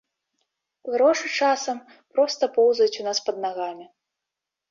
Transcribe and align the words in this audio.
Грошы 0.93 1.27
часам 1.41 1.77
проста 2.15 2.43
поўзаюць 2.55 2.99
у 3.03 3.05
нас 3.09 3.17
пад 3.27 3.35
нагамі. 3.45 3.85